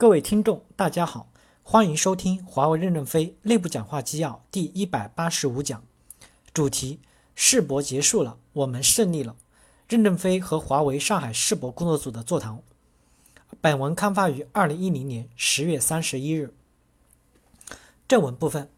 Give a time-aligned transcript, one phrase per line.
[0.00, 1.30] 各位听众，大家好，
[1.62, 5.84] 欢迎收听华为任正非内部讲话纪要第一百八十五讲，
[6.54, 7.00] 主题：
[7.34, 9.36] 世博结束了，我们胜利了。
[9.86, 12.62] 任正非和华为上海世博工作组的座谈。
[13.60, 16.54] 本文刊发于二零一零年十月三十一日。
[18.08, 18.70] 正文部分，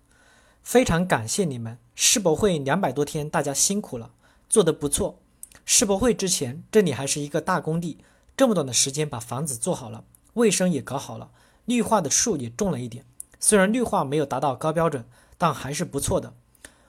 [0.65, 4.11] 非常感谢你们，世博会两百多天，大家辛苦了，
[4.49, 5.21] 做得不错。
[5.65, 7.99] 世博会之前，这里还是一个大工地，
[8.37, 10.03] 这么短的时间把房子做好了。
[10.35, 11.31] 卫生也搞好了，
[11.65, 13.05] 绿化的树也种了一点。
[13.39, 15.05] 虽然绿化没有达到高标准，
[15.37, 16.35] 但还是不错的。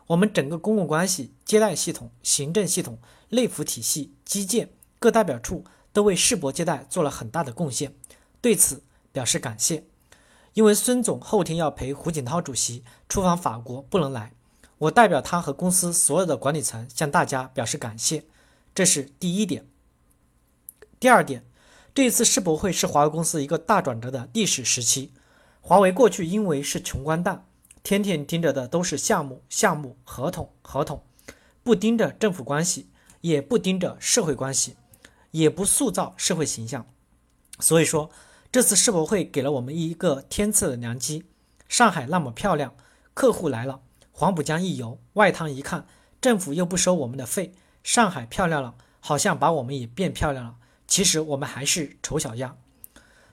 [0.07, 7.95] 我们整个公共关系、接待系统、行政系统、内服体系、基建各代表处都为世博接待做了很大的贡献，
[8.39, 9.85] 对此表示感谢。
[10.53, 14.33] 因为孙总后天要陪胡锦涛主席出访法国，不能来，
[14.77, 18.25] 我代表他和公司所有的管理层向大家表示感谢。
[18.75, 19.65] 这是第一点。
[20.99, 21.45] 第二点。
[21.95, 25.13] 这次世博会是华为公司一个大转折的历史时期。
[25.61, 27.45] 华为过去因为是穷光蛋，
[27.83, 31.03] 天天盯着的都是项目、项目、合同、合同，
[31.61, 32.89] 不盯着政府关系，
[33.21, 34.75] 也不盯着社会关系，
[35.29, 36.87] 也不塑造社会形象。
[37.59, 38.09] 所以说，
[38.51, 41.25] 这次世博会给了我们一个天赐的良机。
[41.69, 42.75] 上海那么漂亮，
[43.13, 45.85] 客户来了，黄浦江一游，外滩一看，
[46.19, 50.55] 政府又不收我们的费，上海漂亮了，好像把我们也变漂亮了。
[50.93, 52.55] 其实我们还是丑小鸭。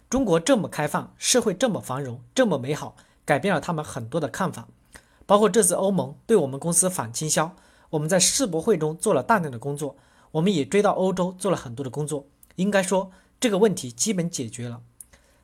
[0.09, 4.67] 中国这么开放，社会这么繁荣，这么美好，改变了他们很多的看法。
[5.27, 7.55] 包括这次欧盟对我们公司反倾销，
[7.91, 9.99] 我们在世博会中做了大量的工作，
[10.31, 12.27] 我们也追到欧洲做了很多的工作。
[12.57, 14.81] 应该说这个问题基本解决了。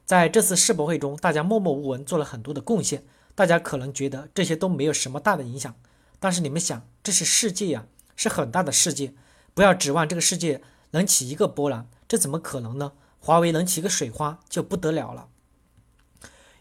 [0.06, 3.05] 在这次世博会中，大家默默无闻做了很多的贡献。
[3.34, 5.75] 大家可能觉得这些都没有什么大的影响，
[6.19, 7.84] 但是你们想，这是世界呀，
[8.17, 9.12] 是很大的世界，
[9.53, 10.62] 不要指望这个世界
[10.97, 11.87] 能起一个波澜。
[12.09, 12.93] 这怎么可能呢？
[13.21, 15.29] 华为能起个水花就不得了了。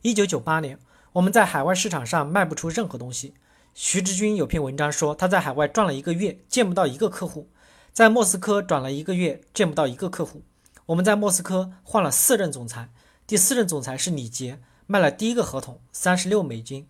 [0.02, 0.78] 一九九八年，
[1.14, 3.34] 我们在海外市场上卖不出任何东西。
[3.74, 7.48] 徐志军有篇文章说，他在海外转了一个月，见不到一个客户；
[7.94, 10.44] 在莫斯科转了一个月，见不到一个客户。
[10.88, 12.90] 我们在莫斯科换了四任总裁，
[13.26, 16.88] 第四任总裁是李杰，卖了第一个合同三十六美金，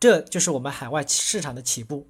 [0.00, 2.08] 这就是我们海外市场的起步。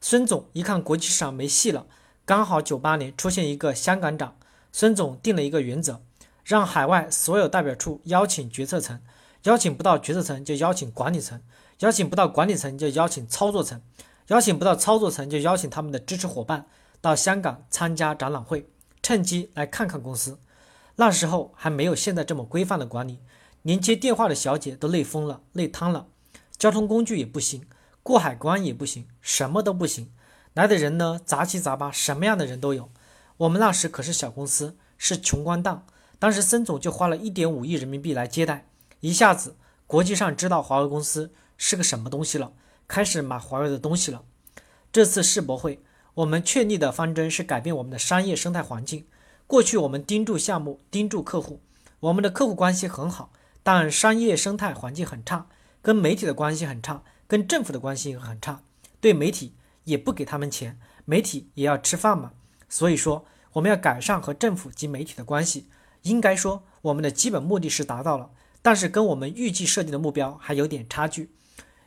[0.00, 1.86] 孙总一看国际市场没戏了，
[2.28, 4.36] 刚好九八年出现一个香港涨。
[4.70, 6.02] 孙总定了一个原则，
[6.44, 9.00] 让海外所有代表处邀请决策层，
[9.44, 11.40] 邀请不到决策层就邀请管理层，
[11.78, 13.80] 邀请不到管理层就邀请操作层，
[14.26, 16.66] 邀请不到操作层就邀请他们的支持伙伴
[17.00, 18.68] 到香港参加展览会，
[19.02, 20.38] 趁机来看看公司。
[20.96, 23.20] 那时候还没有现在这么规范的管理，
[23.62, 26.08] 连接电话的小姐都累疯了、累瘫了，
[26.58, 27.64] 交通工具也不行，
[28.02, 30.12] 过海关也不行，什么都不行。
[30.54, 32.90] 来的人呢，杂七杂八，什么样的人都有。
[33.36, 35.84] 我们那时可是小公司，是穷光蛋。
[36.18, 38.66] 当时孙总就花了一点五亿人民币来接待，
[39.00, 42.52] 一下子国际上知道华为公司是个什么东西了，
[42.88, 44.24] 开始买华为的东西了。
[44.90, 45.80] 这次世博会，
[46.14, 49.06] 我们确立的方针是改变我们的商业生态环境。
[49.46, 51.60] 过去我们盯住项目，盯住客户，
[52.00, 53.30] 我们的客户关系很好，
[53.62, 55.46] 但商业生态环境很差，
[55.80, 58.62] 跟媒体的关系很差，跟政府的关系很差。
[59.00, 59.54] 对媒体
[59.88, 62.32] 也不给他们钱，媒体也要吃饭嘛。
[62.68, 65.68] 所以说，我们要改善和政府及媒体的关系。
[66.02, 68.30] 应该说，我们的基本目的是达到了，
[68.62, 71.32] 但是跟我们预计设定的目标还有点差距。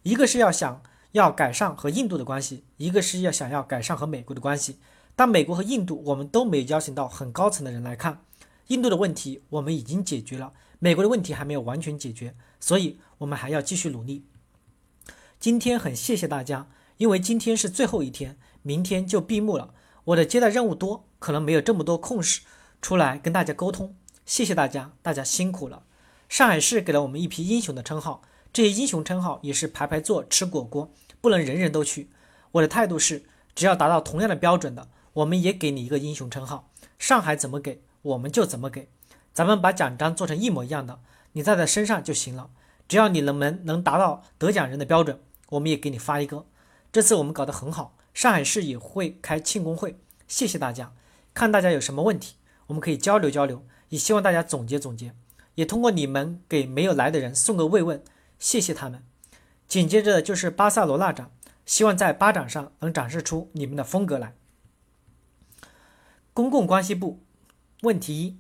[0.03, 4.79] 一个是要想要改善和印度的关系，一个是要想要改善和美国的关系。
[5.15, 8.23] 但美国和印度，我们都没有邀请到很高层的人来看。
[8.67, 14.25] 印度的问题我们已经解决了，美国的问题还没有完全解决，所以我们还要继续努力。
[15.39, 16.67] 今天很谢谢大家，
[17.01, 19.73] 因为今天是最后一天，明天就闭幕了。
[20.03, 22.41] 我的接待任务多，可能没有这么多空时
[22.79, 23.95] 出来跟大家沟通。
[24.23, 25.81] 谢谢大家，大家辛苦了。
[26.29, 28.21] 上海市给了我们一批英雄的称号，
[28.53, 32.11] 这些英雄称号也是排排坐吃果果，不能人人都去。
[32.51, 33.23] 我的态度是，
[33.55, 36.69] 只要达到同样的标准的，我们也给你一个英雄称号。
[36.99, 38.87] 上海怎么给，我们就怎么给。
[39.33, 40.99] 咱们把奖章做成一模一样的，
[41.31, 42.51] 你戴在身上就行了。
[42.87, 46.45] 只要你能能能达到得奖人的标准，我们也给你发一个。
[46.91, 47.97] 这次我们搞得很好。
[48.13, 49.97] 上海市也会开庆功会，
[50.27, 50.93] 谢谢大家。
[51.33, 52.35] 看大家有什么问题，
[52.67, 53.65] 我们可以交流交流。
[53.87, 55.13] 也希望大家总结总结，
[55.55, 58.03] 也通过你们给没有来的人送个慰问，
[58.39, 59.03] 谢谢他们。
[59.67, 61.31] 紧接着就是巴塞罗那展，
[61.65, 64.33] 希望在巴展上能展示出你们的风格来。
[66.33, 67.21] 公共关系部
[67.81, 68.37] 问题一：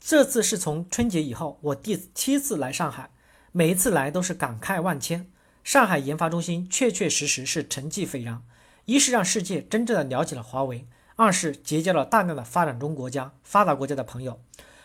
[0.00, 3.10] 这次是从春节以后我第七次来上海，
[3.52, 5.30] 每一次来都是感慨万千。
[5.64, 8.42] 上海研发中心确确实实是成绩斐然。
[8.84, 14.38] 一是让世界真正的了解了华为，二是结交了大量的发展中国家、发达国家的朋友。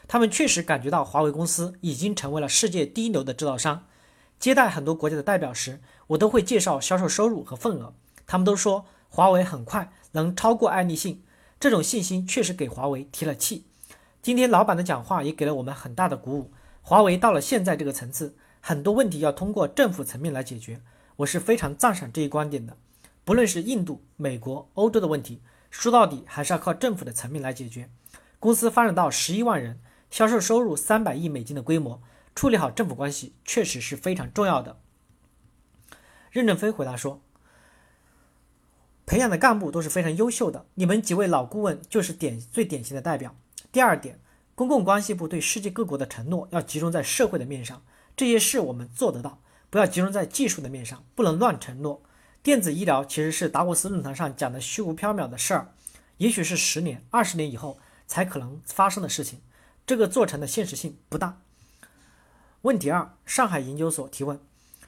[0.07, 3.87] 他们确实感觉到华为公司已经成为了世界第一流的制造商。
[4.39, 7.93] 接待很多国家的代表时，我都会介绍销售收入和份额，
[8.25, 11.21] 他们都说华为很快能超过爱立信。
[11.59, 13.65] 这种信心确实给华为提了气。
[14.21, 16.53] 今天老板的讲话也给了我们很大的鼓舞。
[16.81, 18.37] 华为到了现在这个层次，
[18.69, 20.79] 很多问题要通过政府层面来解决，
[21.15, 22.77] 我是非常赞赏这一观点的。
[23.25, 27.89] 不论是印度、美国、欧洲的问题，说到底还是要靠政府的层面来解决。
[28.37, 29.79] 公司发展到十一万人，
[30.11, 31.99] 销售收入三百亿美金的规模，
[32.35, 34.77] 处理好政府关系确实是非常重要的。
[36.29, 37.23] 任正非回答说。
[39.07, 43.35] 培养的干部都是非常优秀的，你们几位老顾问就是典最典型的代表。
[43.71, 44.19] 第二点，
[44.53, 47.81] 公共关系部对世界各国的承诺要集中在社会的面上，
[48.19, 49.39] 这些事我们做得到，
[49.69, 52.03] 不要集中在技术的面上，不能乱承诺。
[52.43, 55.71] 电子医疗其实是达沃斯论坛上讲的虚无缥缈的事儿，
[56.17, 59.39] 也许是十年、二十年以后才可能发生的事情，
[59.87, 61.39] 这个做成的现实性不大。
[62.63, 64.37] 问题二，上海研究所提问：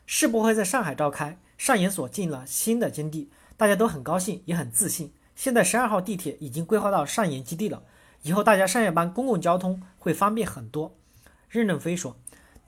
[0.06, 3.32] 世博会在上海召开，上研所进了新的基地。
[3.56, 5.14] 大家都很高兴，也很自信。
[5.38, 7.82] 现在十二号地铁已经规划到上研基地了，
[8.24, 10.98] 以后大家上下班公共交通会方便很多。
[11.48, 12.18] 任正非说：“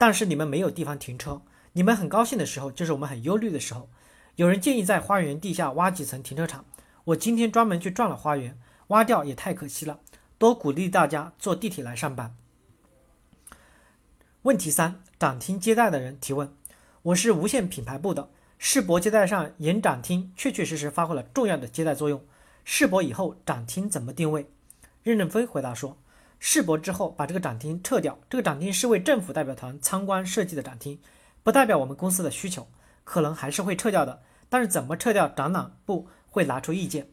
[0.05, 3.87] 但是你们没有地方停车，你们很高兴的时候，就是我们很忧虑的时候。
[4.35, 6.65] 有人建议在花园地下挖几层停车场，
[7.05, 10.01] 我今天专门去转了花园，挖掉也太可惜了。
[10.37, 12.35] 多鼓励大家坐地铁来上班。”
[14.43, 16.53] 问题三：展厅接待的人提问
[17.03, 18.29] ：“我是无线品牌部的。”
[18.59, 22.21] 世博接待上演展厅确确实实发挥了重要的接待作用。
[22.65, 24.51] 世博以后展厅怎么定位？
[25.01, 25.97] 任正非回答说：
[26.45, 30.99] 世博之后把这个展厅撤掉，这个展厅是为政府代表团参观设计的展厅，
[31.41, 32.67] 不代表我们公司的需求，
[33.05, 34.21] 可能还是会撤掉的。
[34.49, 37.07] 但是怎么撤掉，展览部会拿出意见。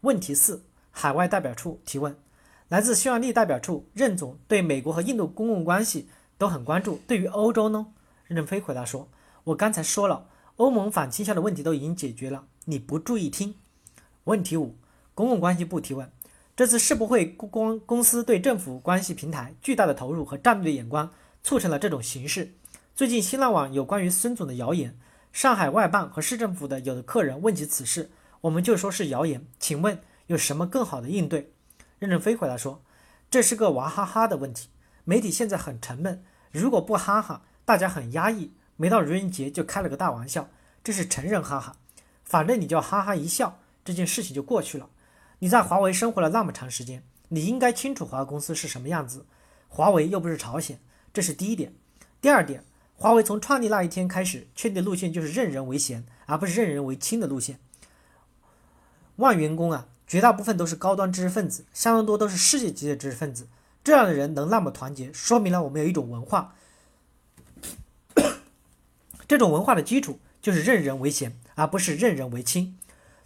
[0.00, 2.16] 问题四：海外代表处提问，
[2.68, 7.88] 来自匈牙利代表处任总对美国和印度公共关系都很关注，对于欧洲呢？
[8.24, 9.06] 任正非回答说：
[9.44, 10.28] 我刚才说了。
[10.56, 13.54] 欧盟反倾销的问题都已经解决了，你不注意听。
[14.24, 14.74] 问题五，
[15.14, 16.10] 公共关系部提问：
[16.56, 21.12] 这次世博会公公司对政府关系平台巨大的投入和战略眼光，
[21.42, 22.54] 促成了这种形式。
[22.94, 24.98] 最近新浪网有关于孙总的谣言，
[25.34, 28.10] 上海外办和市政府的有的客人问及此事，
[28.40, 29.44] 我们就说是谣言。
[29.60, 31.52] 请问有什么更好的应对？
[31.98, 32.82] 任正非回答说：
[33.30, 34.70] 这是个娃哈哈的问题，
[35.04, 38.52] 媒体现在很沉闷，如果不哈哈，大家很压抑。
[38.76, 40.48] 没到愚人节就开了个大玩笑，
[40.82, 41.76] 这是成人哈哈，
[42.24, 44.88] 反正你就哈哈一笑，这件事情就过去了。
[45.40, 49.26] 你在华为生活了那么长时间，你应该清楚华为公司是什么样子。
[49.68, 50.78] 华为又不是朝鲜，
[51.12, 51.74] 这是第一点。
[52.20, 57.58] 第二点，华为从创立那一天开始确定路线就是任人唯贤，而不是任人唯亲的路线。
[59.16, 63.48] 万员工啊，绝大部分都是高端知识分子，相当多都是世界级的知识分子。
[63.84, 66.54] 这样的人能那么团结，说明了我们有一种文化。
[69.28, 72.78] 这种文化的基础就是任人唯贤，而不是任人唯亲。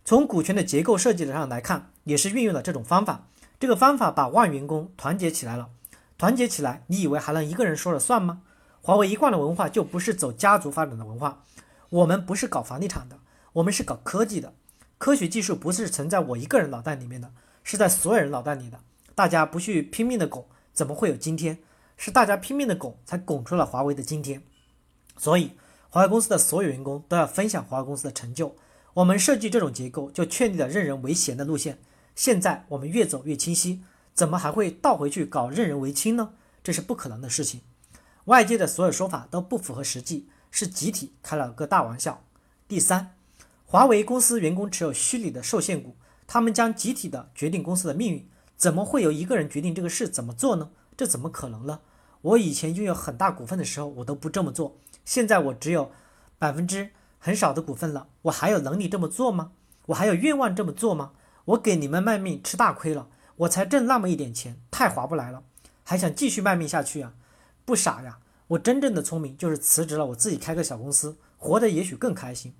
[0.05, 3.27] 从股权的结构设计上来看，也是运用了这种方法。
[3.59, 5.69] 这个方法把万员工团结起来了。
[6.17, 8.43] 团结起来，你以为还能一个人说了算吗？
[8.81, 11.45] 华为一贯的文化就不是走家族发展的文化。
[11.89, 13.19] 我们不是搞房地产的，
[13.55, 14.55] 我们是搞科技的。
[14.99, 17.33] 科学技术不是存在我一个人脑袋里面的，
[17.65, 18.81] 是在所有人脑袋里的。
[19.15, 21.59] 大家不去拼命的拱，怎么会有今天？
[21.97, 24.43] 是大家拼命的拱，才拱出了华为的今天。
[25.17, 25.53] 所以。
[25.93, 28.55] 华为公司的所有员工都要分享华为公司的成就。
[28.95, 31.81] 我们设计这种结构，就确立了任人唯贤的路线。
[32.21, 36.35] 现在我们越走越清晰，怎么还会倒回去搞任人唯亲呢？
[36.63, 37.63] 这是不可能的事情。
[38.27, 42.23] 外界的所有说法都不符合实际，是集体开了个大玩笑。
[42.69, 43.17] 第三，
[43.65, 45.97] 华为公司员工持有虚拟的受限股，
[46.27, 50.73] 他们将集体的决定公司的命运，怎么会由一个人决定这个事怎么做呢？
[50.99, 51.81] 这怎么可能呢？
[52.21, 54.77] 我以前拥有很大股份的时候，我都不这么做。
[55.07, 55.91] 现在我只有
[56.39, 59.53] 百分之很少的股份了，我还有能力这么做吗？
[59.87, 61.13] 我还有愿望这么做吗？
[61.47, 65.43] 我给你们卖命吃大亏了，我才挣那么一点钱，太划不来了，
[65.85, 67.15] 还想继续卖命下去啊？
[67.65, 68.19] 不傻呀，
[68.49, 72.55] 我真正的聪明就是辞职了，我自己开个小公司，活得也许更开心。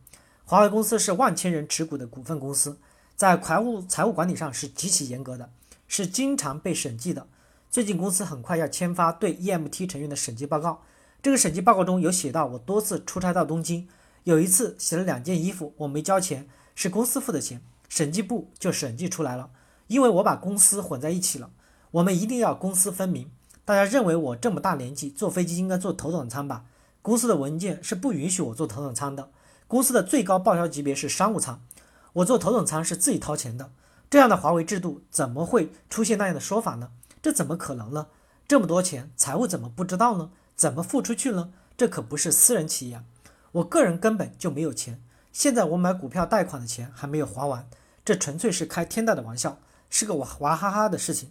[0.45, 2.79] 华为公司是万千人持股的股份公司，
[3.15, 5.51] 在财务财务管理上是极其严格的，
[5.87, 7.27] 是经常被审计的。
[7.71, 10.83] 最近公司很快要签发对 EMT 成员的审计报告。
[11.23, 13.87] 这个审计报告中有写到，我多次出差到东京，
[14.25, 17.61] 有一次洗了两件衣服，我没交钱，是公司付的钱，
[17.91, 19.51] 审计部就审计出来了，
[19.89, 21.51] 因为我把公司混在一起了。
[21.91, 23.31] 我们一定要公私分明。
[23.65, 26.65] 大家认为我这么大年纪坐飞机应该坐头等舱吧？
[27.03, 29.31] 公司的文件是不允许我坐头等舱的，
[29.67, 31.61] 公司的最高报销级别是商务舱，
[32.15, 33.71] 我坐头等舱是自己掏钱的。
[34.09, 36.91] 这样的华为制度怎么会出现那样的说法呢？
[37.21, 38.07] 这怎么可能呢？
[38.47, 40.31] 这么多钱，财务怎么不知道呢？
[40.57, 41.53] 怎么付出去呢？
[41.77, 43.03] 这可不是私人企业，
[43.53, 45.03] 我个人根本就没有钱。
[45.33, 47.69] 现在我买股票贷款的钱还没有还完，
[48.05, 51.31] 这纯粹是开天大的玩笑，是个娃娃哈哈的事情。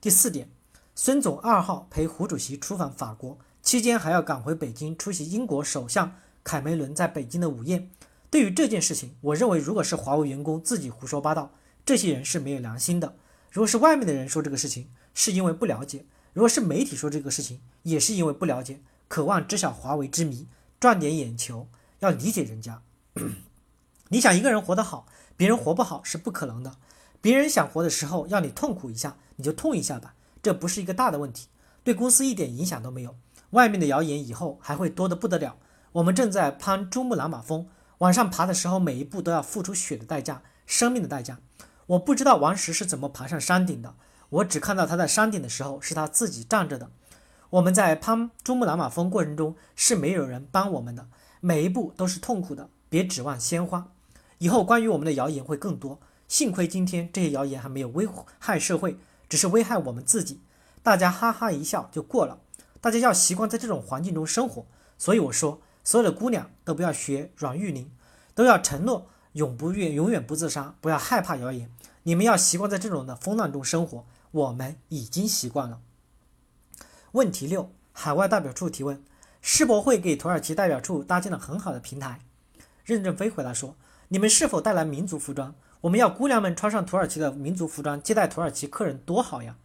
[0.00, 0.50] 第四点，
[0.94, 7.90] 孙总二号陪胡主席出访法国，期间还要赶回北京出席英国首相凯梅伦在北京的午宴。
[8.30, 11.52] 对于这件事情，我认为如果是华为员工自己胡说八道，
[11.84, 13.14] 这些人是没有良心的；
[13.50, 16.00] 如果是外面的人说这个事情，是因为不了解；
[16.32, 20.46] 如果是媒体说这个事情，也是因为不了解，渴望知晓华为之谜，
[20.78, 21.68] 赚点眼球。
[22.00, 22.80] 要理解人家。
[24.10, 25.06] 你想一个人活得好，
[25.38, 26.76] 别人活不好是不可能的。
[27.22, 31.48] 别人想活的时候要你痛苦一下，你就痛一下吧，这不是一个大的问题，
[31.82, 33.14] 对公司一点影响都没有。
[33.50, 35.56] 外面的谣言以后还会多得不得了。
[35.92, 37.68] 我们正在攀珠穆朗玛峰，
[37.98, 41.38] 往上爬的时候，每一步都要付出血的代价，生命的代价。
[41.86, 43.94] 我不知道王石是怎么爬上山顶的，
[44.28, 46.90] 我只看到他在山顶的时候是他自己站着的。
[47.50, 51.08] 我们在攀珠穆朗玛峰过程中是没有人帮我们的。
[51.40, 53.92] 每一步都是痛苦的，别指望鲜花。
[54.38, 56.00] 以后关于我们的谣言会更多。
[56.26, 60.40] 幸亏今天这些谣言还没有危害社会，只是危害我们自己。
[60.82, 62.40] 大家哈哈一笑就过了。
[62.80, 64.66] 大家要习惯在这种环境中生活。
[64.98, 67.90] 所以我说，所有的姑娘都不要学阮玉玲，
[68.34, 71.70] 都要承诺永不越永远不自杀，不要害怕谣言。
[72.02, 74.04] 你们要习惯在这种的风浪中生活。
[74.30, 75.80] 我们已经习惯了。
[77.12, 79.02] 问题六，海外代表处提问。
[79.40, 82.20] 世博会给土耳其代表处搭建了很好的平台。
[82.84, 83.76] 任正非回答说
[84.08, 85.54] ：“你们是否带来民族服装？
[85.82, 89.56] 我们要姑娘们穿上土耳其的民族服装接待土耳其客人，多好呀！”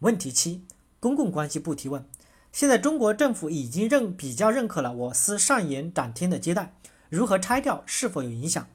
[0.00, 0.64] 问题七，
[0.98, 2.04] 公共关系部提问：
[2.52, 6.74] 现在中国政府已经认比较认可了我司上演展厅的接待，
[7.08, 8.66] 如何拆掉是否有影响？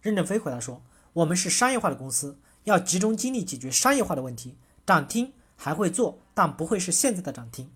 [0.00, 0.82] 任正非回答说
[1.14, 4.56] ：“我们是商业化的公司，要集中精力解决商业化的问题。
[4.86, 7.70] 展厅还会做，但不会是现在的展厅。”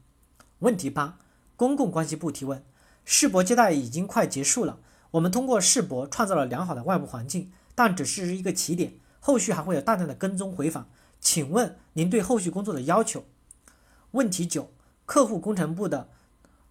[0.61, 1.19] 问题八。
[1.57, 2.65] 公共关系部提问：
[3.05, 4.79] 世博接待已经快结束了，
[5.13, 10.89] 我们通过世博创造了良好的外部环境，但只是一个起点，后续还会有大量的跟踪回访。
[11.21, 13.25] 请问您对后续工作的要求？
[14.13, 14.71] 问题九：
[15.05, 16.09] 客户工程部的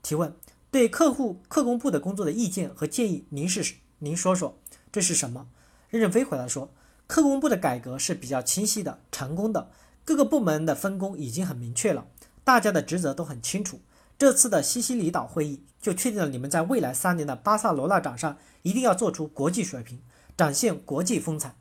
[0.02, 0.34] 提问：
[0.72, 4.58] 对客户客工部的工作的意见和建议，您是您说说，
[4.92, 5.48] 这是什么？
[5.90, 6.72] 任正非回答说：
[7.06, 9.70] 客工部的改革是比较清晰的，成功的，
[10.04, 12.08] 各个部门的分工已经很明确了，
[12.44, 13.80] 大家的职责都很清楚。
[14.22, 20.00] 这次的西西里岛会议就确定了，你们在未来三年的巴塞罗那展上一定要做出国际水平，
[20.38, 21.56] 展现国际风采。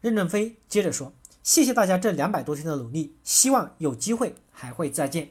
[0.00, 1.12] 任正非接着说
[1.42, 5.30] ：“谢谢大家这两百多天的努力，希望有机会还会再见，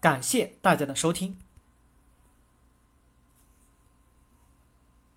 [0.00, 1.36] 感谢大家的收听。”